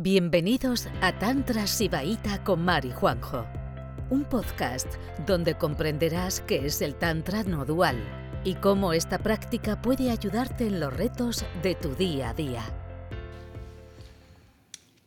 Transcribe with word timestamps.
Bienvenidos 0.00 0.86
a 1.02 1.18
Tantra 1.18 1.66
Sibaíta 1.66 2.44
con 2.44 2.64
Mari 2.64 2.92
Juanjo, 2.92 3.44
un 4.10 4.22
podcast 4.22 4.86
donde 5.26 5.58
comprenderás 5.58 6.40
qué 6.40 6.64
es 6.66 6.80
el 6.82 6.94
Tantra 6.94 7.42
no 7.42 7.64
dual 7.64 7.96
y 8.44 8.54
cómo 8.54 8.92
esta 8.92 9.18
práctica 9.18 9.82
puede 9.82 10.12
ayudarte 10.12 10.68
en 10.68 10.78
los 10.78 10.96
retos 10.96 11.44
de 11.64 11.74
tu 11.74 11.96
día 11.96 12.30
a 12.30 12.34
día. 12.34 12.62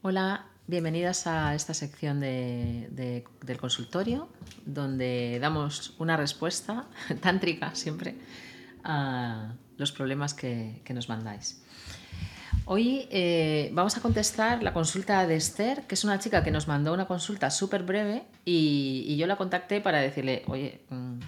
Hola, 0.01 0.47
bienvenidas 0.67 1.25
a 1.25 1.55
esta 1.55 1.73
sección 1.73 2.19
del 2.19 3.57
consultorio 3.61 4.27
donde 4.65 5.39
damos 5.39 5.95
una 5.99 6.17
respuesta 6.17 6.89
tántrica 7.21 7.75
siempre 7.75 8.17
a 8.83 9.53
los 9.77 9.93
problemas 9.93 10.33
que 10.33 10.83
nos 10.93 11.07
mandáis. 11.07 11.61
Hoy 12.65 13.07
eh, 13.09 13.69
vamos 13.73 13.97
a 13.97 14.01
contestar 14.01 14.61
la 14.61 14.71
consulta 14.71 15.25
de 15.25 15.35
Esther, 15.35 15.83
que 15.87 15.95
es 15.95 16.03
una 16.03 16.19
chica 16.19 16.43
que 16.43 16.51
nos 16.51 16.67
mandó 16.67 16.93
una 16.93 17.07
consulta 17.07 17.49
súper 17.49 17.83
breve 17.83 18.23
y, 18.45 19.17
yo 19.17 19.27
la 19.27 19.35
contacté 19.35 19.81
para 19.81 19.99
decirle, 19.99 20.43
oye, 20.47 20.81
mm, 20.89 21.19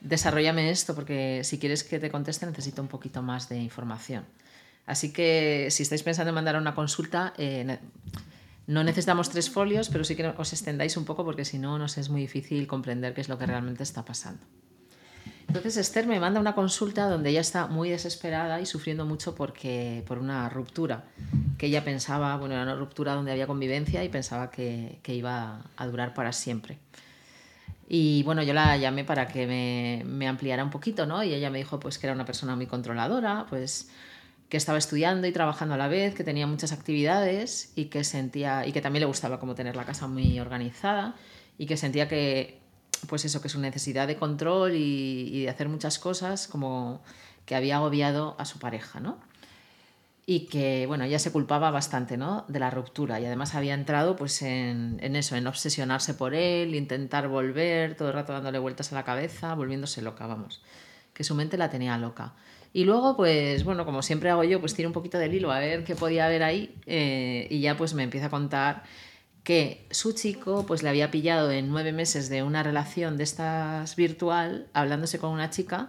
desarrollame 0.00 0.70
esto 0.70 0.94
porque 0.94 1.42
si 1.44 1.58
quieres 1.58 1.84
que 1.84 1.98
te 1.98 2.10
conteste 2.10 2.44
necesito 2.46 2.82
un 2.82 2.88
poquito 2.88 3.22
más 3.22 3.48
de 3.48 3.58
información. 3.58 4.24
Así 4.84 5.12
que 5.12 5.68
si 5.70 5.82
estáis 5.82 6.02
pensando 6.02 6.30
en 6.30 6.34
mandar 6.34 6.56
una 6.56 6.74
consulta, 6.74 7.34
eh, 7.38 7.78
no 8.66 8.84
necesitamos 8.84 9.30
tres 9.30 9.50
folios, 9.50 9.88
pero 9.90 10.02
sí 10.02 10.16
que 10.16 10.26
os 10.26 10.52
extendáis 10.52 10.96
un 10.96 11.04
poco 11.04 11.24
porque 11.24 11.44
si 11.44 11.58
no 11.58 11.78
nos 11.78 11.98
es 11.98 12.08
muy 12.08 12.22
difícil 12.22 12.66
comprender 12.66 13.14
qué 13.14 13.20
es 13.20 13.28
lo 13.28 13.38
que 13.38 13.46
realmente 13.46 13.82
está 13.82 14.04
pasando. 14.04 14.44
Entonces 15.48 15.78
Esther 15.78 16.06
me 16.06 16.20
manda 16.20 16.40
una 16.40 16.54
consulta 16.54 17.08
donde 17.08 17.30
ella 17.30 17.40
está 17.40 17.66
muy 17.66 17.88
desesperada 17.88 18.60
y 18.60 18.66
sufriendo 18.66 19.06
mucho 19.06 19.34
porque, 19.34 20.04
por 20.06 20.18
una 20.18 20.48
ruptura 20.50 21.04
que 21.56 21.66
ella 21.66 21.82
pensaba, 21.82 22.36
bueno, 22.36 22.54
era 22.54 22.64
una 22.64 22.74
ruptura 22.74 23.14
donde 23.14 23.32
había 23.32 23.46
convivencia 23.46 24.04
y 24.04 24.10
pensaba 24.10 24.50
que, 24.50 25.00
iba 25.06 25.64
a 25.76 25.86
durar 25.86 26.12
para 26.12 26.32
siempre. 26.32 26.78
Y 27.88 28.22
bueno, 28.24 28.42
yo 28.42 28.52
la 28.52 28.76
llamé 28.76 29.04
para 29.04 29.26
que 29.26 29.46
me, 29.46 30.02
me, 30.04 30.28
ampliara 30.28 30.62
un 30.62 30.70
poquito, 30.70 31.06
¿no? 31.06 31.24
Y 31.24 31.32
ella 31.32 31.48
me 31.48 31.56
dijo 31.56 31.80
pues 31.80 31.98
que 31.98 32.06
era 32.06 32.14
una 32.14 32.26
persona 32.26 32.54
muy 32.54 32.66
controladora, 32.66 33.46
pues 33.48 33.88
que 34.50 34.58
estaba 34.58 34.76
estudiando 34.76 35.26
y 35.26 35.32
trabajando 35.32 35.74
a 35.74 35.78
la 35.78 35.88
vez, 35.88 36.14
que 36.14 36.24
tenía 36.24 36.46
muchas 36.46 36.72
actividades 36.72 37.72
y 37.74 37.86
que 37.86 38.04
sentía 38.04 38.66
y 38.66 38.72
que 38.72 38.82
también 38.82 39.00
le 39.00 39.06
gustaba 39.06 39.40
como 39.40 39.54
tener 39.54 39.76
la 39.76 39.84
casa 39.84 40.06
muy 40.06 40.38
organizada 40.40 41.14
y 41.56 41.64
que 41.64 41.78
sentía 41.78 42.06
que 42.06 42.60
pues 43.06 43.24
eso, 43.24 43.40
que 43.40 43.48
su 43.48 43.60
necesidad 43.60 44.06
de 44.06 44.16
control 44.16 44.74
y, 44.74 45.42
de 45.42 45.48
hacer 45.48 45.68
muchas 45.68 45.98
cosas, 45.98 46.48
como 46.48 47.02
que 47.46 47.54
había 47.54 47.76
agobiado 47.76 48.36
a 48.38 48.44
su 48.44 48.58
pareja, 48.58 49.00
¿no? 49.00 49.18
Y 50.26 50.40
que, 50.46 50.86
bueno, 50.86 51.04
ella 51.04 51.18
se 51.18 51.32
culpaba 51.32 51.70
bastante, 51.70 52.16
¿no? 52.18 52.44
De 52.48 52.58
la 52.58 52.70
ruptura 52.70 53.18
y 53.18 53.24
además 53.24 53.54
había 53.54 53.72
entrado 53.72 54.14
pues 54.14 54.42
en, 54.42 54.98
en 55.00 55.16
eso, 55.16 55.36
en 55.36 55.46
obsesionarse 55.46 56.12
por 56.12 56.34
él, 56.34 56.74
intentar 56.74 57.28
volver, 57.28 57.96
todo 57.96 58.08
el 58.08 58.14
rato 58.14 58.34
dándole 58.34 58.58
vueltas 58.58 58.92
a 58.92 58.94
la 58.94 59.04
cabeza, 59.04 59.54
volviéndose 59.54 60.02
loca, 60.02 60.26
vamos, 60.26 60.60
que 61.14 61.24
su 61.24 61.34
mente 61.34 61.56
la 61.56 61.70
tenía 61.70 61.96
loca. 61.96 62.34
Y 62.72 62.84
luego, 62.84 63.16
pues 63.16 63.64
bueno, 63.64 63.84
como 63.86 64.02
siempre 64.02 64.30
hago 64.30 64.44
yo, 64.44 64.60
pues 64.60 64.74
tiro 64.74 64.88
un 64.88 64.92
poquito 64.92 65.18
del 65.18 65.34
hilo 65.34 65.50
a 65.50 65.58
ver 65.58 65.84
qué 65.84 65.94
podía 65.94 66.26
haber 66.26 66.42
ahí 66.42 66.74
eh, 66.86 67.46
y 67.50 67.60
ya 67.60 67.76
pues 67.76 67.94
me 67.94 68.02
empieza 68.02 68.26
a 68.26 68.30
contar 68.30 68.84
que 69.48 69.86
su 69.90 70.12
chico 70.12 70.66
pues 70.66 70.82
le 70.82 70.90
había 70.90 71.10
pillado 71.10 71.50
en 71.50 71.70
nueve 71.70 71.90
meses 71.90 72.28
de 72.28 72.42
una 72.42 72.62
relación 72.62 73.16
de 73.16 73.24
estas 73.24 73.96
virtual, 73.96 74.66
hablándose 74.74 75.18
con 75.18 75.30
una 75.30 75.48
chica, 75.48 75.88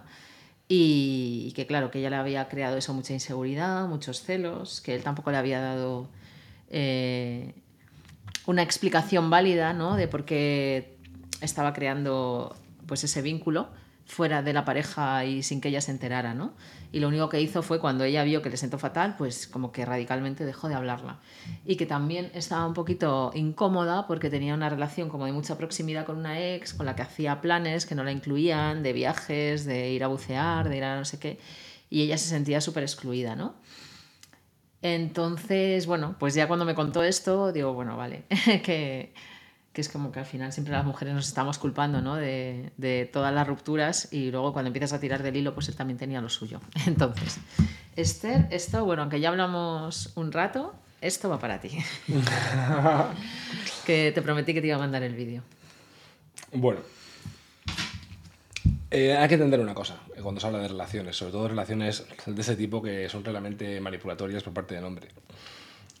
y, 0.66 1.52
que 1.54 1.66
claro, 1.66 1.90
que 1.90 1.98
ella 1.98 2.08
le 2.08 2.16
había 2.16 2.48
creado 2.48 2.78
eso 2.78 2.94
mucha 2.94 3.12
inseguridad, 3.12 3.86
muchos 3.86 4.22
celos, 4.22 4.80
que 4.80 4.94
él 4.94 5.02
tampoco 5.02 5.30
le 5.30 5.36
había 5.36 5.60
dado 5.60 6.08
eh, 6.70 7.52
una 8.46 8.62
explicación 8.62 9.28
válida 9.28 9.74
¿no? 9.74 9.94
de 9.94 10.08
por 10.08 10.24
qué 10.24 10.96
estaba 11.42 11.74
creando 11.74 12.56
pues 12.86 13.04
ese 13.04 13.20
vínculo 13.20 13.68
fuera 14.06 14.40
de 14.40 14.54
la 14.54 14.64
pareja 14.64 15.26
y 15.26 15.42
sin 15.42 15.60
que 15.60 15.68
ella 15.68 15.82
se 15.82 15.90
enterara, 15.90 16.32
¿no? 16.32 16.54
Y 16.92 16.98
lo 17.00 17.08
único 17.08 17.28
que 17.28 17.40
hizo 17.40 17.62
fue 17.62 17.78
cuando 17.78 18.04
ella 18.04 18.24
vio 18.24 18.42
que 18.42 18.50
le 18.50 18.56
sentó 18.56 18.78
fatal, 18.78 19.14
pues 19.16 19.46
como 19.46 19.70
que 19.70 19.84
radicalmente 19.84 20.44
dejó 20.44 20.68
de 20.68 20.74
hablarla. 20.74 21.20
Y 21.64 21.76
que 21.76 21.86
también 21.86 22.30
estaba 22.34 22.66
un 22.66 22.74
poquito 22.74 23.30
incómoda 23.34 24.08
porque 24.08 24.28
tenía 24.28 24.54
una 24.54 24.68
relación 24.68 25.08
como 25.08 25.26
de 25.26 25.32
mucha 25.32 25.56
proximidad 25.56 26.04
con 26.04 26.16
una 26.16 26.40
ex, 26.40 26.74
con 26.74 26.86
la 26.86 26.96
que 26.96 27.02
hacía 27.02 27.40
planes 27.40 27.86
que 27.86 27.94
no 27.94 28.02
la 28.02 28.10
incluían, 28.10 28.82
de 28.82 28.92
viajes, 28.92 29.64
de 29.64 29.90
ir 29.90 30.02
a 30.02 30.08
bucear, 30.08 30.68
de 30.68 30.76
ir 30.78 30.84
a 30.84 30.96
no 30.96 31.04
sé 31.04 31.20
qué, 31.20 31.38
y 31.90 32.02
ella 32.02 32.18
se 32.18 32.28
sentía 32.28 32.60
súper 32.60 32.82
excluida, 32.82 33.36
¿no? 33.36 33.54
Entonces, 34.82 35.86
bueno, 35.86 36.16
pues 36.18 36.34
ya 36.34 36.48
cuando 36.48 36.64
me 36.64 36.74
contó 36.74 37.02
esto, 37.02 37.52
digo, 37.52 37.74
bueno, 37.74 37.96
vale, 37.96 38.24
que 38.64 39.12
que 39.72 39.80
es 39.80 39.88
como 39.88 40.10
que 40.10 40.18
al 40.18 40.26
final 40.26 40.52
siempre 40.52 40.72
las 40.72 40.84
mujeres 40.84 41.14
nos 41.14 41.28
estamos 41.28 41.58
culpando 41.58 42.00
¿no? 42.00 42.16
de, 42.16 42.72
de, 42.76 43.08
todas 43.12 43.32
las 43.32 43.46
rupturas 43.46 44.12
y 44.12 44.30
luego 44.30 44.52
cuando 44.52 44.68
empiezas 44.68 44.92
a 44.92 45.00
tirar 45.00 45.22
del 45.22 45.36
hilo, 45.36 45.54
pues 45.54 45.68
él 45.68 45.76
también 45.76 45.98
tenía 45.98 46.20
lo 46.20 46.28
suyo. 46.28 46.60
Entonces, 46.86 47.38
Esther, 47.96 48.48
esto, 48.50 48.84
bueno, 48.84 49.02
aunque 49.02 49.20
ya 49.20 49.28
hablamos 49.28 50.12
un 50.16 50.32
rato, 50.32 50.74
esto 51.00 51.28
va 51.28 51.38
para 51.38 51.60
ti. 51.60 51.70
que 53.86 54.12
te 54.12 54.22
prometí 54.22 54.54
que 54.54 54.60
te 54.60 54.66
iba 54.66 54.76
a 54.76 54.80
mandar 54.80 55.02
el 55.02 55.14
vídeo. 55.14 55.42
Bueno, 56.52 56.80
eh, 58.90 59.16
hay 59.16 59.28
que 59.28 59.34
entender 59.34 59.60
una 59.60 59.72
cosa 59.72 60.00
cuando 60.20 60.40
se 60.40 60.48
habla 60.48 60.58
de 60.58 60.68
relaciones, 60.68 61.16
sobre 61.16 61.32
todo 61.32 61.48
relaciones 61.48 62.04
de 62.26 62.40
ese 62.40 62.56
tipo 62.56 62.82
que 62.82 63.08
son 63.08 63.24
realmente 63.24 63.80
manipulatorias 63.80 64.42
por 64.42 64.52
parte 64.52 64.74
del 64.74 64.84
hombre. 64.84 65.08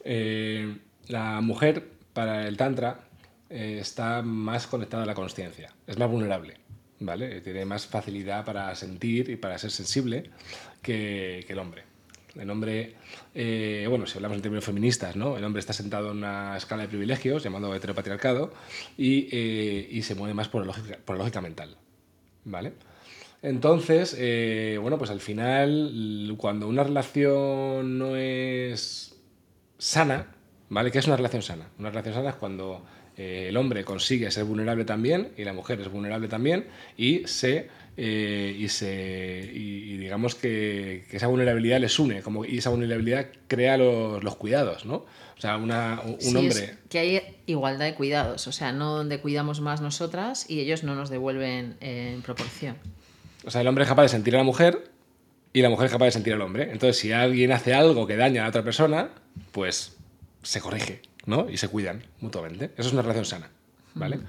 Eh, 0.04 0.76
la 1.06 1.40
mujer, 1.40 1.88
para 2.12 2.48
el 2.48 2.56
Tantra, 2.56 3.00
eh, 3.50 3.78
está 3.80 4.22
más 4.22 4.68
conectada 4.68 5.02
a 5.02 5.06
la 5.06 5.14
conciencia, 5.14 5.74
es 5.88 5.98
más 5.98 6.08
vulnerable, 6.08 6.58
¿vale? 7.00 7.40
Tiene 7.40 7.64
más 7.64 7.84
facilidad 7.84 8.44
para 8.44 8.72
sentir 8.76 9.28
y 9.28 9.34
para 9.34 9.58
ser 9.58 9.72
sensible 9.72 10.30
que, 10.80 11.44
el 11.48 11.58
hombre. 11.58 11.82
El 12.36 12.48
hombre, 12.48 12.94
eh, 13.34 13.86
bueno, 13.88 14.06
si 14.06 14.18
hablamos 14.18 14.36
en 14.36 14.42
términos 14.42 14.64
feministas, 14.64 15.16
¿no? 15.16 15.36
El 15.36 15.42
hombre 15.42 15.58
está 15.58 15.72
sentado 15.72 16.12
en 16.12 16.18
una 16.18 16.56
escala 16.56 16.82
de 16.82 16.88
privilegios 16.88 17.42
llamado 17.42 17.74
heteropatriarcado 17.74 18.52
y, 18.96 19.28
eh, 19.32 19.88
y 19.90 20.02
se 20.02 20.14
mueve 20.14 20.32
más 20.32 20.48
por, 20.48 20.64
lógica, 20.64 20.98
por 21.04 21.18
lógica 21.18 21.40
mental, 21.40 21.76
¿vale? 22.44 22.74
Entonces, 23.42 24.16
bueno, 24.80 24.96
pues 24.96 25.10
al 25.10 25.20
final, 25.20 26.36
cuando 26.38 26.68
una 26.68 26.84
relación 26.84 27.98
no 27.98 28.14
es 28.14 29.16
sana, 29.78 30.28
¿vale? 30.68 30.92
¿Qué 30.92 31.00
es 31.00 31.06
una 31.06 31.16
relación 31.16 31.42
sana? 31.42 31.68
Una 31.78 31.88
relación 31.88 32.14
sana 32.14 32.30
es 32.30 32.36
cuando 32.36 32.84
eh, 33.22 33.48
el 33.48 33.56
hombre 33.58 33.84
consigue 33.84 34.30
ser 34.30 34.44
vulnerable 34.44 34.86
también 34.86 35.32
y 35.36 35.44
la 35.44 35.52
mujer 35.52 35.78
es 35.78 35.90
vulnerable 35.90 36.26
también 36.26 36.64
y 36.96 37.26
se 37.26 37.68
eh, 37.98 38.56
y 38.58 38.66
se 38.70 39.50
y, 39.52 39.98
digamos 39.98 40.34
que, 40.34 41.04
esa 41.10 41.26
vulnerabilidad 41.26 41.80
les 41.80 41.98
une 41.98 42.22
como 42.22 42.46
y 42.46 42.56
esa 42.56 42.70
vulnerabilidad 42.70 43.26
crea 43.46 43.76
los, 43.76 44.24
los 44.24 44.36
cuidados 44.36 44.86
no 44.86 45.04
o 45.36 45.40
sea 45.40 45.58
una, 45.58 46.00
un 46.00 46.34
hombre 46.34 46.78
que 46.88 46.98
hay 46.98 47.20
igualdad 47.44 47.84
de 47.84 47.94
cuidados 47.94 48.46
o 48.46 48.52
sea 48.52 48.72
no 48.72 48.96
donde 48.96 49.20
cuidamos 49.20 49.60
más 49.60 49.82
nosotras 49.82 50.48
y 50.48 50.60
ellos 50.60 50.82
no 50.82 50.94
nos 50.94 51.10
devuelven 51.10 51.76
en 51.80 52.22
proporción. 52.22 52.78
O 53.44 53.50
sea 53.50 53.60
el 53.60 53.66
hombre 53.66 53.84
es 53.84 53.88
capaz 53.90 54.04
de 54.04 54.08
sentir 54.08 54.34
a 54.34 54.38
la 54.38 54.44
mujer 54.44 54.90
y 55.52 55.60
la 55.60 55.68
mujer 55.68 55.86
es 55.86 55.92
capaz 55.92 56.06
de 56.06 56.12
sentir 56.12 56.32
al 56.32 56.40
hombre. 56.40 56.72
Entonces 56.72 56.96
si 56.96 57.12
alguien 57.12 57.52
hace 57.52 57.74
algo 57.74 58.06
que 58.06 58.16
daña 58.16 58.40
a 58.40 58.44
la 58.44 58.48
otra 58.48 58.62
persona 58.62 59.10
pues 59.52 59.98
se 60.42 60.62
corrige 60.62 61.09
¿no? 61.26 61.48
Y 61.48 61.56
se 61.56 61.68
cuidan 61.68 62.04
mutuamente. 62.20 62.72
Eso 62.76 62.88
es 62.88 62.92
una 62.92 63.02
relación 63.02 63.24
sana, 63.24 63.50
¿vale? 63.94 64.20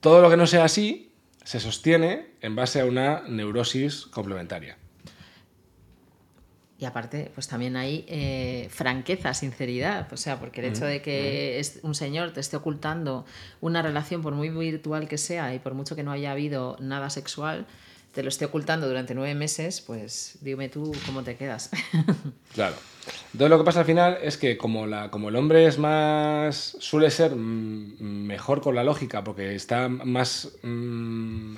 Todo 0.00 0.22
lo 0.22 0.30
que 0.30 0.36
no 0.36 0.46
sea 0.46 0.64
así 0.64 1.12
se 1.44 1.60
sostiene 1.60 2.30
en 2.40 2.56
base 2.56 2.80
a 2.80 2.84
una 2.84 3.22
neurosis 3.28 4.06
complementaria. 4.06 4.76
Y 6.80 6.86
aparte, 6.86 7.30
pues 7.34 7.46
también 7.46 7.76
hay 7.76 8.06
eh, 8.08 8.68
franqueza, 8.70 9.34
sinceridad. 9.34 10.10
O 10.14 10.16
sea, 10.16 10.40
porque 10.40 10.62
el 10.62 10.68
hecho 10.68 10.86
de 10.86 11.02
que 11.02 11.60
un 11.82 11.94
señor 11.94 12.32
te 12.32 12.40
esté 12.40 12.56
ocultando 12.56 13.26
una 13.60 13.82
relación, 13.82 14.22
por 14.22 14.34
muy 14.34 14.48
virtual 14.48 15.06
que 15.06 15.18
sea 15.18 15.54
y 15.54 15.58
por 15.58 15.74
mucho 15.74 15.94
que 15.94 16.02
no 16.02 16.10
haya 16.10 16.32
habido 16.32 16.78
nada 16.80 17.10
sexual, 17.10 17.66
te 18.12 18.22
lo 18.22 18.28
esté 18.28 18.44
ocultando 18.46 18.88
durante 18.88 19.14
nueve 19.14 19.34
meses, 19.34 19.80
pues 19.80 20.38
dime 20.40 20.68
tú 20.68 20.92
cómo 21.06 21.22
te 21.22 21.36
quedas. 21.36 21.70
claro. 22.54 22.74
Entonces 23.32 23.50
lo 23.50 23.58
que 23.58 23.64
pasa 23.64 23.80
al 23.80 23.86
final 23.86 24.18
es 24.22 24.36
que 24.36 24.56
como, 24.56 24.86
la, 24.86 25.10
como 25.10 25.28
el 25.28 25.36
hombre 25.36 25.66
es 25.66 25.78
más, 25.78 26.76
suele 26.80 27.10
ser 27.10 27.34
mejor 27.36 28.60
con 28.60 28.74
la 28.74 28.84
lógica, 28.84 29.22
porque 29.22 29.54
está 29.54 29.88
más, 29.88 30.50
mm, 30.62 31.56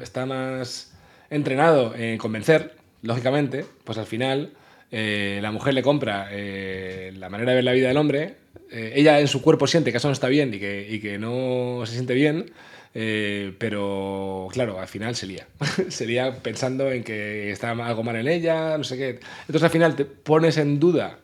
está 0.00 0.26
más 0.26 0.92
entrenado 1.28 1.94
en 1.94 2.18
convencer, 2.18 2.76
lógicamente, 3.02 3.66
pues 3.84 3.98
al 3.98 4.06
final 4.06 4.52
eh, 4.90 5.38
la 5.42 5.52
mujer 5.52 5.74
le 5.74 5.82
compra 5.82 6.28
eh, 6.30 7.12
la 7.16 7.28
manera 7.28 7.52
de 7.52 7.56
ver 7.56 7.64
la 7.64 7.72
vida 7.72 7.88
del 7.88 7.96
hombre, 7.96 8.36
eh, 8.70 8.92
ella 8.96 9.20
en 9.20 9.28
su 9.28 9.42
cuerpo 9.42 9.66
siente 9.66 9.92
que 9.92 9.98
eso 9.98 10.08
no 10.08 10.12
está 10.12 10.28
bien 10.28 10.52
y 10.54 10.58
que, 10.58 10.86
y 10.88 11.00
que 11.00 11.18
no 11.18 11.82
se 11.84 11.92
siente 11.94 12.14
bien, 12.14 12.52
eh, 12.94 13.54
pero 13.58 14.48
claro, 14.52 14.80
al 14.80 14.88
final 14.88 15.14
se 15.14 15.26
lía. 15.26 15.46
se 15.88 16.06
lía 16.06 16.42
pensando 16.42 16.90
en 16.90 17.04
que 17.04 17.50
está 17.50 17.70
algo 17.70 18.02
mal 18.02 18.16
en 18.16 18.28
ella, 18.28 18.76
no 18.76 18.84
sé 18.84 18.96
qué. 18.96 19.20
Entonces 19.40 19.62
al 19.62 19.70
final 19.70 19.96
te 19.96 20.04
pones 20.04 20.56
en 20.56 20.80
duda 20.80 21.18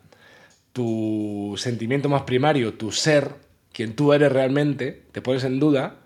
tu 0.73 1.55
sentimiento 1.57 2.09
más 2.09 2.23
primario, 2.23 2.75
tu 2.75 2.93
ser, 2.93 3.31
quien 3.73 3.95
tú 3.95 4.13
eres 4.13 4.31
realmente, 4.31 5.03
te 5.13 5.23
pones 5.23 5.45
en 5.45 5.59
duda 5.59 5.97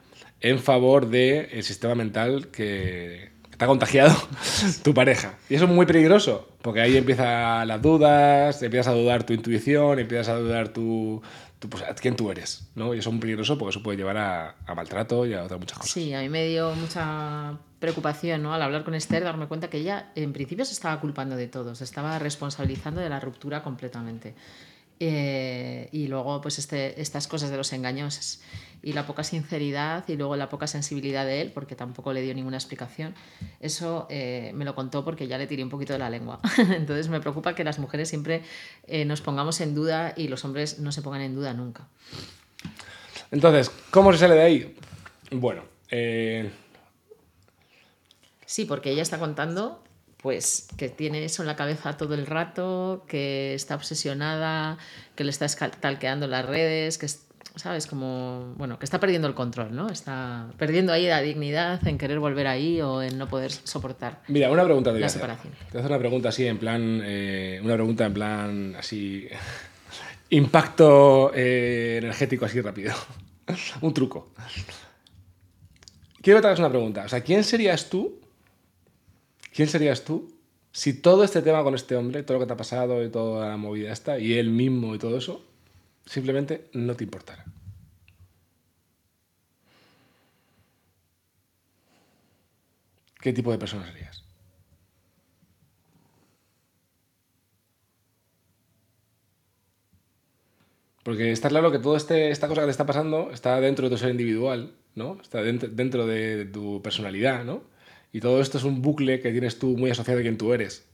en 0.40 0.58
favor 0.58 1.08
del 1.08 1.62
sistema 1.62 1.94
mental 1.94 2.48
que 2.48 3.30
está 3.50 3.66
contagiado 3.66 4.16
tu 4.82 4.94
pareja. 4.94 5.34
Y 5.50 5.56
eso 5.56 5.64
es 5.64 5.70
muy 5.70 5.86
peligroso, 5.86 6.48
porque 6.62 6.80
ahí 6.80 6.96
empiezan 6.96 7.68
las 7.68 7.82
dudas, 7.82 8.62
empiezas 8.62 8.94
a 8.94 8.96
dudar 8.96 9.24
tu 9.24 9.34
intuición, 9.34 9.98
empiezas 9.98 10.28
a 10.28 10.36
dudar 10.36 10.68
tu, 10.68 11.20
pues, 11.68 11.84
quién 12.00 12.16
tú 12.16 12.30
eres, 12.30 12.70
¿no? 12.74 12.94
Y 12.94 12.98
eso 12.98 13.10
es 13.10 13.12
muy 13.12 13.20
peligroso 13.20 13.58
porque 13.58 13.70
eso 13.70 13.82
puede 13.82 13.98
llevar 13.98 14.16
a, 14.16 14.74
maltrato 14.74 15.26
y 15.26 15.34
a 15.34 15.44
otras 15.44 15.60
muchas 15.60 15.78
cosas. 15.78 15.92
Sí, 15.92 16.14
a 16.14 16.20
mí 16.20 16.28
me 16.28 16.46
dio 16.46 16.74
mucha 16.74 17.58
preocupación, 17.78 18.42
¿no? 18.42 18.54
Al 18.54 18.62
hablar 18.62 18.84
con 18.84 18.94
Esther, 18.94 19.24
darme 19.24 19.46
cuenta 19.46 19.68
que 19.68 19.78
ella 19.78 20.10
en 20.14 20.32
principio 20.32 20.64
se 20.64 20.72
estaba 20.72 21.00
culpando 21.00 21.36
de 21.36 21.48
todo, 21.48 21.74
se 21.74 21.84
estaba 21.84 22.18
responsabilizando 22.18 23.00
de 23.00 23.08
la 23.08 23.20
ruptura 23.20 23.62
completamente. 23.62 24.34
Eh, 25.02 25.88
y 25.92 26.08
luego, 26.08 26.42
pues 26.42 26.58
este, 26.58 27.00
estas 27.00 27.26
cosas 27.26 27.50
de 27.50 27.56
los 27.56 27.72
engaños 27.72 28.42
y 28.82 28.92
la 28.92 29.06
poca 29.06 29.24
sinceridad 29.24 30.06
y 30.08 30.16
luego 30.16 30.36
la 30.36 30.50
poca 30.50 30.66
sensibilidad 30.66 31.24
de 31.24 31.40
él, 31.40 31.52
porque 31.52 31.74
tampoco 31.74 32.12
le 32.12 32.20
dio 32.20 32.34
ninguna 32.34 32.58
explicación, 32.58 33.14
eso 33.60 34.06
eh, 34.10 34.52
me 34.54 34.66
lo 34.66 34.74
contó 34.74 35.02
porque 35.02 35.26
ya 35.26 35.38
le 35.38 35.46
tiré 35.46 35.64
un 35.64 35.70
poquito 35.70 35.94
de 35.94 35.98
la 35.98 36.10
lengua. 36.10 36.40
Entonces 36.58 37.08
me 37.08 37.18
preocupa 37.20 37.54
que 37.54 37.64
las 37.64 37.78
mujeres 37.78 38.10
siempre 38.10 38.42
eh, 38.86 39.06
nos 39.06 39.22
pongamos 39.22 39.62
en 39.62 39.74
duda 39.74 40.12
y 40.16 40.28
los 40.28 40.44
hombres 40.44 40.78
no 40.80 40.92
se 40.92 41.00
pongan 41.00 41.22
en 41.22 41.34
duda 41.34 41.54
nunca. 41.54 41.88
Entonces, 43.30 43.70
¿cómo 43.90 44.12
se 44.12 44.18
sale 44.18 44.34
de 44.34 44.42
ahí? 44.42 44.76
Bueno. 45.30 45.62
Sí, 48.44 48.64
porque 48.66 48.90
ella 48.90 49.02
está 49.02 49.18
contando 49.18 49.82
pues 50.22 50.68
que 50.76 50.88
tiene 50.88 51.24
eso 51.24 51.42
en 51.42 51.46
la 51.46 51.56
cabeza 51.56 51.96
todo 51.96 52.14
el 52.14 52.26
rato, 52.26 53.04
que 53.08 53.54
está 53.54 53.74
obsesionada, 53.74 54.78
que 55.14 55.24
le 55.24 55.30
está 55.30 55.46
talqueando 55.48 56.26
las 56.26 56.44
redes, 56.44 56.98
que 56.98 57.08
sabes 57.56 57.86
como 57.86 58.54
bueno, 58.56 58.78
que 58.78 58.84
está 58.84 59.00
perdiendo 59.00 59.28
el 59.28 59.34
control, 59.34 59.74
¿no? 59.74 59.88
Está 59.88 60.48
perdiendo 60.58 60.92
ahí 60.92 61.06
la 61.06 61.20
dignidad 61.20 61.86
en 61.86 61.98
querer 61.98 62.18
volver 62.18 62.46
ahí 62.46 62.80
o 62.80 63.02
en 63.02 63.18
no 63.18 63.28
poder 63.28 63.50
soportar. 63.50 64.20
Mira, 64.28 64.50
una 64.50 64.64
pregunta 64.64 64.92
de 64.92 65.00
la 65.00 65.08
separación. 65.08 65.54
Te 65.70 65.78
hacer 65.78 65.90
una 65.90 65.98
pregunta 65.98 66.28
así 66.28 66.46
en 66.46 66.58
plan 66.58 67.00
eh, 67.02 67.60
una 67.62 67.74
pregunta 67.74 68.06
en 68.06 68.14
plan 68.14 68.76
así 68.78 69.26
impacto 70.30 71.32
eh, 71.34 71.98
energético 71.98 72.44
así 72.44 72.60
rápido. 72.60 72.92
Un 73.80 73.94
truco. 73.94 74.32
Quiero 76.22 76.38
hacer 76.40 76.58
una 76.58 76.68
pregunta. 76.68 77.04
O 77.06 77.08
sea, 77.08 77.22
¿quién 77.22 77.42
serías 77.42 77.88
tú 77.88 78.20
¿Quién 79.52 79.68
serías 79.68 80.04
tú 80.04 80.32
si 80.72 80.94
todo 80.94 81.24
este 81.24 81.42
tema 81.42 81.62
con 81.64 81.74
este 81.74 81.96
hombre, 81.96 82.22
todo 82.22 82.34
lo 82.38 82.40
que 82.40 82.46
te 82.46 82.52
ha 82.52 82.56
pasado 82.56 83.04
y 83.04 83.10
toda 83.10 83.48
la 83.48 83.56
movida 83.56 83.92
esta, 83.92 84.18
y 84.18 84.34
él 84.34 84.50
mismo 84.50 84.94
y 84.94 84.98
todo 84.98 85.18
eso, 85.18 85.44
simplemente 86.06 86.70
no 86.72 86.94
te 86.96 87.04
importara? 87.04 87.44
¿Qué 93.20 93.32
tipo 93.32 93.50
de 93.52 93.58
persona 93.58 93.86
serías? 93.86 94.24
Porque 101.02 101.32
está 101.32 101.48
claro 101.48 101.72
que 101.72 101.78
toda 101.78 101.96
este, 101.96 102.30
esta 102.30 102.46
cosa 102.48 102.60
que 102.62 102.66
te 102.66 102.70
está 102.70 102.86
pasando 102.86 103.30
está 103.32 103.60
dentro 103.60 103.88
de 103.88 103.96
tu 103.96 103.98
ser 103.98 104.10
individual, 104.10 104.74
¿no? 104.94 105.18
Está 105.20 105.42
dentro, 105.42 105.68
dentro 105.68 106.06
de 106.06 106.44
tu 106.46 106.82
personalidad, 106.82 107.44
¿no? 107.44 107.62
Y 108.12 108.20
todo 108.20 108.40
esto 108.40 108.58
es 108.58 108.64
un 108.64 108.82
bucle 108.82 109.20
que 109.20 109.30
tienes 109.30 109.58
tú 109.58 109.76
muy 109.76 109.90
asociado 109.90 110.18
a 110.18 110.22
quien 110.22 110.38
tú 110.38 110.52
eres, 110.52 110.84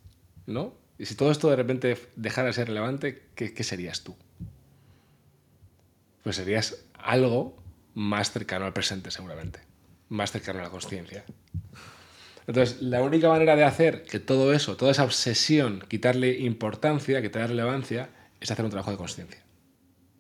¿no? 0.47 0.75
Y 0.99 1.07
si 1.07 1.15
todo 1.15 1.31
esto 1.31 1.51
de 1.51 1.57
repente 1.57 1.97
dejara 2.17 2.49
de 2.49 2.53
ser 2.53 2.69
relevante, 2.69 3.23
¿qué, 3.35 3.65
serías 3.65 4.03
tú? 4.03 4.17
Pues 6.23 6.37
serías 6.37 6.85
algo 6.95 7.57
más 7.95 8.33
cercano 8.33 8.65
al 8.65 8.73
presente, 8.73 9.11
seguramente. 9.11 9.61
Más 10.09 10.33
cercano 10.33 10.61
a 10.61 10.63
la 10.63 10.71
conciencia. 10.71 11.25
Entonces, 12.47 12.81
la 12.81 13.03
única 13.03 13.29
manera 13.29 13.57
de 13.57 13.65
hacer 13.65 14.05
que 14.05 14.21
todo 14.21 14.53
eso, 14.53 14.77
toda 14.77 14.93
esa 14.93 15.05
obsesión, 15.05 15.85
quitarle 15.89 16.39
importancia, 16.39 17.21
quitarle 17.21 17.49
relevancia, 17.49 18.11
es 18.41 18.51
hacer 18.51 18.65
un 18.65 18.71
trabajo 18.71 18.93
de 18.93 18.97
conciencia 18.97 19.47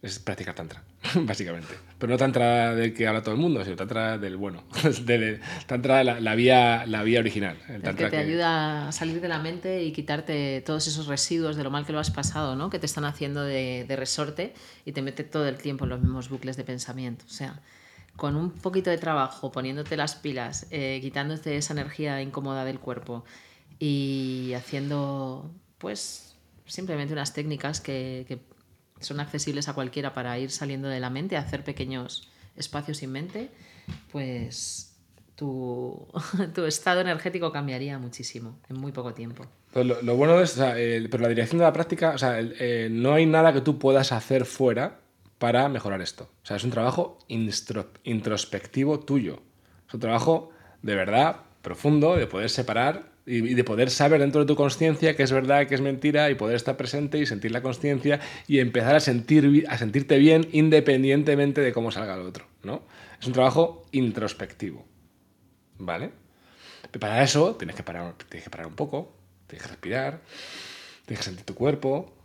es 0.02 0.18
practicar 0.18 0.54
tantra, 0.54 0.82
básicamente. 1.14 1.74
Pero 1.98 2.12
no 2.12 2.18
tantra 2.18 2.74
del 2.74 2.92
que 2.94 3.06
habla 3.06 3.22
todo 3.22 3.34
el 3.34 3.40
mundo, 3.40 3.62
sino 3.64 3.76
tantra 3.76 4.18
del 4.18 4.36
bueno, 4.36 4.64
de, 5.04 5.40
tantra 5.66 6.04
la, 6.04 6.20
la, 6.20 6.34
vía, 6.34 6.84
la 6.86 7.02
vía 7.02 7.20
original. 7.20 7.56
El, 7.68 7.82
que 7.82 8.08
te 8.08 8.16
ayuda 8.16 8.88
a 8.88 8.92
salir 8.92 9.20
de 9.20 9.28
la 9.28 9.38
mente 9.38 9.82
y 9.82 9.92
quitarte 9.92 10.62
todos 10.64 10.86
esos 10.86 11.06
residuos 11.06 11.56
de 11.56 11.64
lo 11.64 11.70
mal 11.70 11.86
que 11.86 11.92
lo 11.92 11.98
has 11.98 12.10
pasado, 12.10 12.56
¿no? 12.56 12.70
que 12.70 12.78
te 12.78 12.86
están 12.86 13.04
haciendo 13.04 13.42
de, 13.42 13.84
de 13.88 13.96
resorte 13.96 14.54
y 14.84 14.92
te 14.92 15.02
mete 15.02 15.24
todo 15.24 15.48
el 15.48 15.56
tiempo 15.56 15.84
en 15.84 15.90
los 15.90 16.00
mismos 16.00 16.28
bucles 16.28 16.56
de 16.56 16.64
pensamiento. 16.64 17.24
O 17.26 17.32
sea, 17.32 17.60
con 18.16 18.34
un 18.34 18.50
poquito 18.50 18.90
de 18.90 18.98
trabajo, 18.98 19.52
poniéndote 19.52 19.96
las 19.96 20.14
pilas, 20.14 20.66
eh, 20.70 20.98
quitándote 21.02 21.56
esa 21.56 21.74
energía 21.74 22.20
incómoda 22.22 22.64
del 22.64 22.80
cuerpo 22.80 23.24
y 23.78 24.52
haciendo, 24.54 25.50
pues, 25.78 26.34
simplemente 26.64 27.12
unas 27.12 27.34
técnicas 27.34 27.80
que, 27.80 28.24
que 28.26 28.38
son 29.00 29.20
accesibles 29.20 29.68
a 29.68 29.74
cualquiera 29.74 30.14
para 30.14 30.38
ir 30.38 30.50
saliendo 30.50 30.88
de 30.88 31.00
la 31.00 31.10
mente, 31.10 31.36
hacer 31.36 31.64
pequeños 31.64 32.30
espacios 32.56 32.98
sin 32.98 33.12
mente, 33.12 33.50
pues 34.10 34.94
tu, 35.34 36.06
tu 36.54 36.64
estado 36.64 37.00
energético 37.00 37.52
cambiaría 37.52 37.98
muchísimo 37.98 38.58
en 38.68 38.78
muy 38.78 38.92
poco 38.92 39.14
tiempo. 39.14 39.44
Lo, 39.74 40.16
bueno 40.16 40.40
es, 40.40 40.54
pero 40.54 41.18
la 41.18 41.28
dirección 41.28 41.58
de 41.58 41.64
la 41.64 41.72
práctica, 41.72 42.12
o 42.14 42.18
sea, 42.18 42.38
eh, 42.40 42.88
no 42.90 43.12
hay 43.12 43.26
nada 43.26 43.52
que 43.52 43.60
tú 43.60 43.78
puedas 43.78 44.10
hacer 44.10 44.46
fuera 44.46 45.00
para 45.38 45.68
mejorar 45.68 46.00
esto. 46.00 46.30
O 46.42 46.46
sea, 46.46 46.56
es 46.56 46.64
un 46.64 46.70
trabajo 46.70 47.18
introspectivo 47.28 49.00
tuyo. 49.00 49.42
Es 49.86 49.92
un 49.92 50.00
trabajo 50.00 50.50
de 50.80 50.94
verdad 50.94 51.40
profundo, 51.60 52.16
de 52.16 52.26
poder 52.26 52.48
separar 52.48 53.10
y 53.26 53.54
de 53.54 53.64
poder 53.64 53.90
saber 53.90 54.20
dentro 54.20 54.42
de 54.42 54.46
tu 54.46 54.54
conciencia 54.54 55.16
qué 55.16 55.24
es 55.24 55.32
verdad, 55.32 55.66
qué 55.66 55.74
es 55.74 55.80
mentira 55.80 56.30
y 56.30 56.36
poder 56.36 56.54
estar 56.54 56.76
presente 56.76 57.18
y 57.18 57.26
sentir 57.26 57.50
la 57.50 57.60
conciencia 57.60 58.20
y 58.46 58.60
empezar 58.60 58.94
a, 58.94 59.00
sentir, 59.00 59.66
a 59.68 59.76
sentirte 59.76 60.16
bien 60.18 60.48
independientemente 60.52 61.60
de 61.60 61.72
cómo 61.72 61.90
salga 61.90 62.14
el 62.14 62.20
otro, 62.20 62.46
¿no? 62.62 62.82
Es 63.20 63.26
un 63.26 63.32
trabajo 63.32 63.84
introspectivo, 63.92 64.86
¿vale? 65.78 66.10
para 67.00 67.22
eso 67.22 67.56
tienes 67.56 67.76
que, 67.76 67.82
parar, 67.82 68.14
tienes 68.30 68.44
que 68.44 68.48
parar 68.48 68.68
un 68.68 68.74
poco, 68.74 69.12
tienes 69.48 69.64
que 69.64 69.68
respirar, 69.68 70.22
tienes 71.04 71.18
que 71.18 71.24
sentir 71.24 71.44
tu 71.44 71.54
cuerpo 71.54 72.16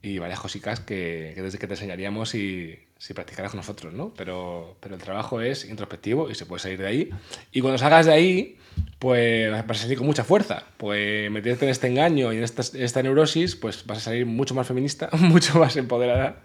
y 0.00 0.18
varias 0.18 0.40
cositas 0.40 0.80
que, 0.80 1.32
que 1.34 1.42
desde 1.42 1.58
que 1.58 1.66
te 1.66 1.74
enseñaríamos 1.74 2.34
y, 2.34 2.78
si 2.98 3.14
practicaras 3.14 3.52
con 3.52 3.58
nosotros, 3.58 3.94
¿no? 3.94 4.12
Pero, 4.14 4.76
pero 4.80 4.96
el 4.96 5.00
trabajo 5.00 5.40
es 5.40 5.64
introspectivo 5.64 6.28
y 6.30 6.34
se 6.34 6.46
puede 6.46 6.60
salir 6.60 6.78
de 6.78 6.86
ahí. 6.86 7.10
Y 7.52 7.60
cuando 7.60 7.78
salgas 7.78 8.06
de 8.06 8.12
ahí, 8.12 8.58
pues 8.98 9.50
vas 9.50 9.78
a 9.78 9.82
salir 9.82 9.98
con 9.98 10.06
mucha 10.06 10.24
fuerza. 10.24 10.64
Pues 10.76 11.30
meterte 11.30 11.64
en 11.64 11.70
este 11.70 11.86
engaño 11.86 12.32
y 12.32 12.38
en 12.38 12.44
esta, 12.44 12.62
esta 12.78 13.02
neurosis, 13.02 13.56
pues 13.56 13.84
vas 13.86 13.98
a 13.98 14.00
salir 14.00 14.26
mucho 14.26 14.54
más 14.54 14.66
feminista, 14.66 15.08
mucho 15.18 15.58
más 15.58 15.76
empoderada 15.76 16.42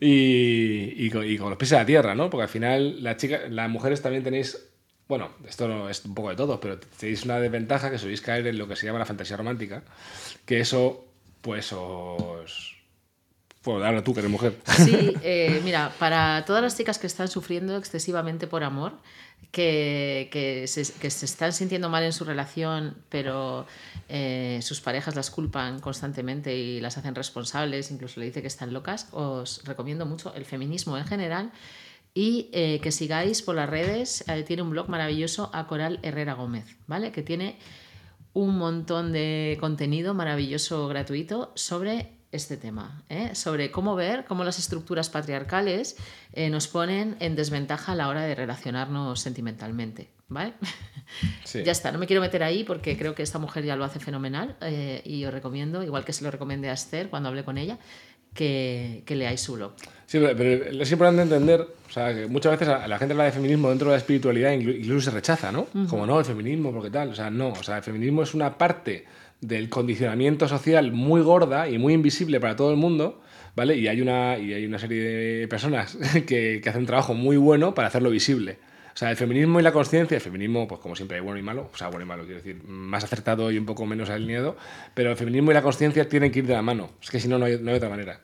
y, 0.00 1.04
y, 1.06 1.10
con, 1.10 1.28
y, 1.28 1.38
con, 1.38 1.50
los 1.50 1.58
pies 1.58 1.72
a 1.72 1.78
la 1.78 1.86
tierra, 1.86 2.14
¿no? 2.14 2.30
Porque 2.30 2.42
al 2.42 2.48
final 2.48 3.02
la 3.02 3.16
chica, 3.16 3.40
las 3.48 3.70
mujeres 3.70 4.02
también 4.02 4.22
tenéis, 4.22 4.58
bueno, 5.08 5.30
esto 5.48 5.68
no 5.68 5.88
es 5.88 6.04
un 6.04 6.14
poco 6.14 6.30
de 6.30 6.36
todo, 6.36 6.60
pero 6.60 6.78
tenéis 6.78 7.24
una 7.24 7.40
desventaja 7.40 7.90
que 7.90 7.98
sois 7.98 8.20
caer 8.20 8.46
en 8.46 8.58
lo 8.58 8.68
que 8.68 8.76
se 8.76 8.86
llama 8.86 8.98
la 8.98 9.06
fantasía 9.06 9.36
romántica, 9.36 9.82
que 10.44 10.60
eso 10.60 11.06
pues 11.40 11.72
os 11.72 12.82
pues 13.62 13.84
ahora 13.84 14.02
tú 14.02 14.12
que 14.12 14.20
eres 14.20 14.30
mujer. 14.30 14.56
Sí, 14.76 15.14
eh, 15.22 15.60
mira, 15.64 15.92
para 15.98 16.44
todas 16.44 16.62
las 16.62 16.76
chicas 16.76 16.98
que 16.98 17.06
están 17.06 17.28
sufriendo 17.28 17.76
excesivamente 17.76 18.48
por 18.48 18.64
amor, 18.64 18.94
que, 19.50 20.28
que, 20.32 20.66
se, 20.66 20.90
que 20.94 21.10
se, 21.10 21.26
están 21.26 21.52
sintiendo 21.52 21.88
mal 21.88 22.04
en 22.04 22.12
su 22.12 22.24
relación, 22.24 22.96
pero 23.08 23.66
eh, 24.08 24.60
sus 24.62 24.80
parejas 24.80 25.14
las 25.14 25.30
culpan 25.30 25.80
constantemente 25.80 26.56
y 26.56 26.80
las 26.80 26.96
hacen 26.98 27.14
responsables, 27.14 27.90
incluso 27.90 28.20
le 28.20 28.26
dice 28.26 28.40
que 28.40 28.48
están 28.48 28.72
locas, 28.72 29.08
os 29.12 29.62
recomiendo 29.64 30.06
mucho 30.06 30.32
el 30.34 30.44
feminismo 30.44 30.96
en 30.96 31.06
general 31.06 31.52
y 32.14 32.50
eh, 32.52 32.80
que 32.82 32.92
sigáis 32.92 33.42
por 33.42 33.54
las 33.54 33.68
redes. 33.68 34.24
tiene 34.46 34.62
un 34.62 34.70
blog 34.70 34.88
maravilloso 34.88 35.50
a 35.52 35.66
Coral 35.66 35.98
Herrera 36.02 36.34
Gómez, 36.34 36.76
¿vale? 36.86 37.12
Que 37.12 37.22
tiene 37.22 37.58
un 38.34 38.56
montón 38.56 39.12
de 39.12 39.58
contenido 39.60 40.14
maravilloso 40.14 40.88
gratuito 40.88 41.52
sobre 41.54 42.21
este 42.32 42.56
tema, 42.56 43.02
¿eh? 43.10 43.34
sobre 43.34 43.70
cómo 43.70 43.94
ver 43.94 44.24
cómo 44.24 44.42
las 44.42 44.58
estructuras 44.58 45.10
patriarcales 45.10 45.96
eh, 46.32 46.48
nos 46.48 46.66
ponen 46.66 47.16
en 47.20 47.36
desventaja 47.36 47.92
a 47.92 47.94
la 47.94 48.08
hora 48.08 48.22
de 48.22 48.34
relacionarnos 48.34 49.20
sentimentalmente. 49.20 50.08
¿vale? 50.28 50.54
ya 51.64 51.72
está, 51.72 51.92
no 51.92 51.98
me 51.98 52.06
quiero 52.06 52.22
meter 52.22 52.42
ahí 52.42 52.64
porque 52.64 52.96
creo 52.96 53.14
que 53.14 53.22
esta 53.22 53.38
mujer 53.38 53.64
ya 53.64 53.76
lo 53.76 53.84
hace 53.84 54.00
fenomenal 54.00 54.56
eh, 54.62 55.02
y 55.04 55.24
os 55.26 55.32
recomiendo, 55.32 55.82
igual 55.82 56.04
que 56.04 56.14
se 56.14 56.24
lo 56.24 56.30
recomendé 56.30 56.70
a 56.70 56.72
Esther 56.72 57.10
cuando 57.10 57.28
hablé 57.28 57.44
con 57.44 57.58
ella, 57.58 57.78
que, 58.34 59.02
que 59.04 59.14
leáis 59.14 59.42
su 59.42 59.54
blog. 59.54 59.72
Sí, 60.06 60.18
pero 60.18 60.82
es 60.82 60.90
importante 60.90 61.22
entender, 61.22 61.60
o 61.60 61.92
sea, 61.92 62.14
que 62.14 62.26
muchas 62.26 62.52
veces 62.52 62.68
a 62.68 62.88
la 62.88 62.98
gente 62.98 63.12
habla 63.12 63.24
de 63.24 63.32
feminismo 63.32 63.68
dentro 63.68 63.88
de 63.88 63.94
la 63.94 63.98
espiritualidad 63.98 64.52
incluso 64.52 65.10
se 65.10 65.10
rechaza, 65.10 65.52
¿no? 65.52 65.66
Como 65.88 66.06
no, 66.06 66.18
el 66.18 66.24
feminismo, 66.24 66.72
porque 66.72 66.90
tal, 66.90 67.10
o 67.10 67.14
sea, 67.14 67.30
no, 67.30 67.50
o 67.50 67.62
sea, 67.62 67.78
el 67.78 67.82
feminismo 67.82 68.22
es 68.22 68.34
una 68.34 68.56
parte 68.56 69.06
del 69.42 69.68
condicionamiento 69.68 70.48
social 70.48 70.92
muy 70.92 71.20
gorda 71.20 71.68
y 71.68 71.76
muy 71.76 71.92
invisible 71.92 72.40
para 72.40 72.56
todo 72.56 72.70
el 72.70 72.76
mundo, 72.76 73.20
¿vale? 73.54 73.76
Y 73.76 73.88
hay 73.88 74.00
una, 74.00 74.38
y 74.38 74.54
hay 74.54 74.64
una 74.64 74.78
serie 74.78 75.02
de 75.02 75.48
personas 75.48 75.98
que, 76.26 76.60
que 76.62 76.68
hacen 76.68 76.82
un 76.82 76.86
trabajo 76.86 77.12
muy 77.12 77.36
bueno 77.36 77.74
para 77.74 77.88
hacerlo 77.88 78.08
visible. 78.08 78.58
O 78.94 78.96
sea, 78.96 79.10
el 79.10 79.16
feminismo 79.16 79.58
y 79.58 79.62
la 79.62 79.72
conciencia, 79.72 80.16
el 80.16 80.20
feminismo, 80.20 80.68
pues 80.68 80.80
como 80.80 80.94
siempre 80.94 81.16
hay 81.16 81.22
bueno 81.22 81.38
y 81.38 81.42
malo, 81.42 81.70
o 81.72 81.76
sea, 81.76 81.88
bueno 81.88 82.04
y 82.04 82.08
malo, 82.08 82.24
quiero 82.24 82.38
decir, 82.38 82.62
más 82.64 83.02
acertado 83.02 83.50
y 83.50 83.58
un 83.58 83.66
poco 83.66 83.86
menos 83.86 84.10
alineado, 84.10 84.56
pero 84.94 85.10
el 85.10 85.16
feminismo 85.16 85.50
y 85.50 85.54
la 85.54 85.62
conciencia 85.62 86.08
tienen 86.08 86.30
que 86.30 86.40
ir 86.40 86.46
de 86.46 86.52
la 86.52 86.62
mano, 86.62 86.90
es 87.02 87.10
que 87.10 87.18
si 87.18 87.26
no, 87.26 87.38
no 87.38 87.46
hay, 87.46 87.58
no 87.58 87.70
hay 87.70 87.76
otra 87.78 87.88
manera. 87.88 88.20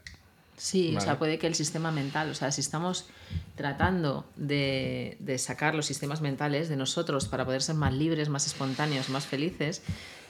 Sí, 0.59 0.91
o 0.91 0.95
Vale. 0.95 1.05
sea, 1.05 1.19
puede 1.19 1.39
que 1.39 1.47
el 1.47 1.55
sistema 1.55 1.91
mental, 1.91 2.31
o 2.31 2.35
sea, 2.35 2.51
si 2.51 2.61
estamos 2.61 3.09
tratando 3.55 4.27
de, 4.37 5.17
de 5.21 5.39
sacar 5.39 5.75
los 5.75 5.87
sistemas 5.87 6.21
mentales 6.21 6.69
de 6.69 6.77
nosotros 6.77 7.29
para 7.29 7.45
poder 7.45 7.63
ser 7.63 7.77
más 7.77 7.95
libres, 7.95 8.29
más 8.29 8.47
espontáneos, 8.47 9.09
más 9.09 9.25
felices, 9.25 9.83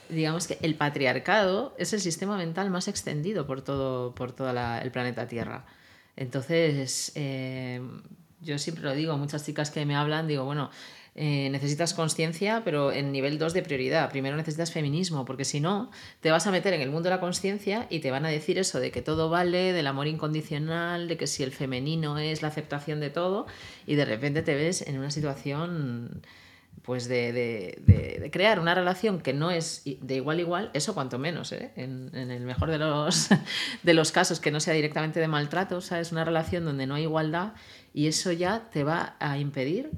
digamos 0.09 0.47
que 0.47 0.57
el 0.61 0.75
patriarcado 0.75 1.75
es 1.77 1.93
el 1.93 2.01
sistema 2.01 2.37
mental 2.37 2.69
más 2.69 2.87
extendido 2.87 3.45
por 3.45 3.61
todo, 3.61 4.13
por 4.15 4.31
todo 4.31 4.49
el 4.49 4.91
planeta 4.91 5.27
Tierra. 5.27 5.65
Entonces, 6.15 7.11
eh, 7.15 7.81
yo 8.41 8.57
siempre 8.57 8.83
lo 8.83 8.93
digo, 8.93 9.17
muchas 9.17 9.45
chicas 9.45 9.71
que 9.71 9.85
me 9.85 9.95
hablan, 9.95 10.27
digo, 10.27 10.43
bueno, 10.43 10.69
eh, 11.15 11.49
necesitas 11.49 11.93
conciencia, 11.93 12.61
pero 12.63 12.91
en 12.91 13.11
nivel 13.11 13.39
2 13.39 13.53
de 13.53 13.61
prioridad. 13.61 14.09
Primero 14.09 14.37
necesitas 14.37 14.71
feminismo, 14.71 15.25
porque 15.25 15.43
si 15.43 15.59
no, 15.59 15.91
te 16.21 16.31
vas 16.31 16.47
a 16.47 16.51
meter 16.51 16.73
en 16.73 16.81
el 16.81 16.89
mundo 16.89 17.09
de 17.09 17.15
la 17.15 17.19
conciencia 17.19 17.87
y 17.89 17.99
te 17.99 18.11
van 18.11 18.25
a 18.25 18.29
decir 18.29 18.57
eso 18.57 18.79
de 18.79 18.91
que 18.91 19.01
todo 19.01 19.29
vale, 19.29 19.73
del 19.73 19.87
amor 19.87 20.07
incondicional, 20.07 21.07
de 21.07 21.17
que 21.17 21.27
si 21.27 21.43
el 21.43 21.51
femenino 21.51 22.17
es 22.19 22.41
la 22.41 22.47
aceptación 22.47 22.99
de 22.99 23.09
todo, 23.09 23.47
y 23.85 23.95
de 23.95 24.05
repente 24.05 24.43
te 24.43 24.55
ves 24.55 24.81
en 24.81 24.97
una 24.97 25.11
situación 25.11 26.21
pues 26.83 27.07
de, 27.07 27.31
de- 27.33 27.79
de- 27.85 28.19
de 28.19 28.31
crear 28.31 28.59
una 28.59 28.73
relación 28.73 29.19
que 29.21 29.33
no 29.33 29.51
es 29.51 29.83
de 29.85 30.15
igual 30.15 30.37
a 30.37 30.41
igual, 30.41 30.69
eso 30.73 30.93
cuanto 30.93 31.19
menos, 31.19 31.51
¿eh? 31.51 31.71
en, 31.75 32.09
en 32.13 32.31
el 32.31 32.43
mejor 32.45 32.71
de 32.71 32.77
los, 32.77 33.29
de 33.83 33.93
los 33.93 34.11
casos, 34.11 34.39
que 34.39 34.51
no 34.51 34.59
sea 34.59 34.73
directamente 34.73 35.19
de 35.19 35.27
maltrato, 35.27 35.81
¿sabes? 35.81 36.11
Una 36.11 36.23
relación 36.25 36.65
donde 36.65 36.87
no 36.87 36.95
hay 36.95 37.03
igualdad 37.03 37.53
y 37.93 38.07
eso 38.07 38.31
ya 38.31 38.69
te 38.71 38.83
va 38.83 39.15
a 39.19 39.37
impedir 39.37 39.89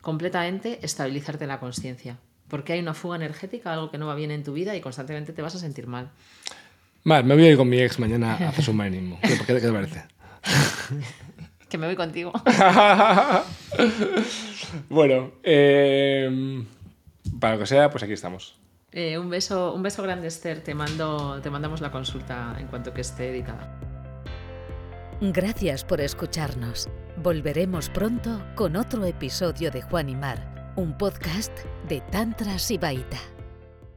completamente 0.00 0.78
estabilizarte 0.82 1.46
la 1.46 1.60
conciencia. 1.60 2.16
Porque 2.48 2.72
hay 2.74 2.80
una 2.80 2.92
fuga 2.94 3.16
energética, 3.16 3.72
algo 3.72 3.90
que 3.90 3.98
no 3.98 4.06
va 4.06 4.14
bien 4.14 4.30
en 4.30 4.42
tu 4.44 4.52
vida 4.52 4.74
y 4.76 4.80
constantemente 4.80 5.32
te 5.32 5.40
vas 5.42 5.54
a 5.54 5.58
sentir 5.58 5.86
mal. 5.86 6.10
Vale, 7.04 7.24
me 7.24 7.34
voy 7.34 7.44
a 7.46 7.50
ir 7.50 7.56
con 7.56 7.68
mi 7.68 7.78
ex 7.80 7.98
mañana 7.98 8.34
a 8.34 8.48
hacer 8.50 8.64
submarinismo. 8.64 9.18
¿Qué, 9.22 9.38
qué, 9.38 9.44
qué 9.54 9.60
te 9.60 9.72
parece? 9.72 10.02
Que 11.68 11.78
me 11.78 11.86
voy 11.86 11.96
contigo. 11.96 12.32
bueno, 14.88 15.32
eh, 15.42 16.64
para 17.40 17.54
lo 17.54 17.60
que 17.60 17.66
sea, 17.66 17.90
pues 17.90 18.02
aquí 18.02 18.12
estamos. 18.12 18.58
Eh, 18.92 19.16
un, 19.16 19.30
beso, 19.30 19.72
un 19.74 19.82
beso 19.82 20.02
grande, 20.02 20.28
Esther. 20.28 20.62
Te, 20.62 20.74
mando, 20.74 21.40
te 21.40 21.50
mandamos 21.50 21.80
la 21.80 21.90
consulta 21.90 22.56
en 22.58 22.66
cuanto 22.66 22.92
que 22.92 23.00
esté 23.00 23.30
editada. 23.30 23.78
Gracias 25.20 25.84
por 25.84 26.00
escucharnos. 26.00 26.88
Volveremos 27.22 27.88
pronto 27.88 28.44
con 28.54 28.76
otro 28.76 29.04
episodio 29.04 29.70
de 29.70 29.80
Juan 29.82 30.08
y 30.08 30.16
Mar, 30.16 30.72
un 30.76 30.96
podcast 30.98 31.56
de 31.88 32.00
Tantra 32.10 32.58
Sibaita. 32.58 33.18